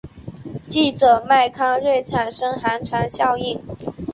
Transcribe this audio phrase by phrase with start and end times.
[0.67, 3.61] 记者麦康瑞产生寒蝉效应。